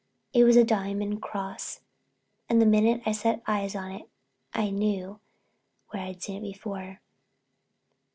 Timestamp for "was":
0.45-0.55